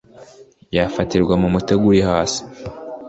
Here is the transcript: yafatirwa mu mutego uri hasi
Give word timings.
yafatirwa 0.75 1.33
mu 1.41 1.47
mutego 1.53 1.83
uri 1.91 2.01
hasi 2.09 2.41